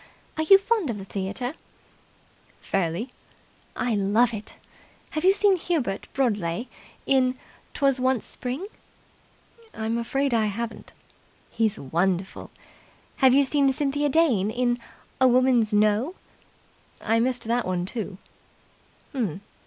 Are 0.35 0.41
you 0.43 0.57
fond 0.57 0.89
of 0.89 0.97
the 0.97 1.05
theatre?" 1.05 1.53
"Fairly." 2.59 3.13
"I 3.75 3.93
love 3.93 4.33
it. 4.33 4.55
Have 5.11 5.23
you 5.23 5.31
seen 5.31 5.57
Hubert 5.57 6.07
Broadleigh 6.11 6.65
in 7.05 7.37
''Twas 7.75 7.99
Once 7.99 8.23
in 8.23 8.27
Spring'?" 8.31 8.67
"I'm 9.75 9.99
afraid 9.99 10.33
I 10.33 10.45
haven't." 10.47 10.93
"He's 11.51 11.77
wonderful. 11.79 12.49
Have 13.17 13.35
you 13.35 13.43
seen 13.45 13.71
Cynthia 13.71 14.09
Dane 14.09 14.49
in 14.49 14.79
'A 15.19 15.27
Woman's 15.27 15.71
No'?" 15.71 16.15
"I 16.99 17.19
missed 17.19 17.43
that 17.43 17.67
one 17.67 17.85
too." 17.85 18.17